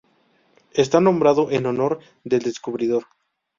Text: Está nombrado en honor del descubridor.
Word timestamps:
Está 0.73 0.99
nombrado 0.99 1.51
en 1.51 1.67
honor 1.67 1.99
del 2.23 2.41
descubridor. 2.41 3.03